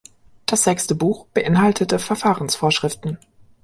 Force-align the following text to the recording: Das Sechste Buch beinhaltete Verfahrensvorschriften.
Das 0.47 0.63
Sechste 0.63 0.95
Buch 0.95 1.27
beinhaltete 1.27 1.99
Verfahrensvorschriften. 1.99 3.19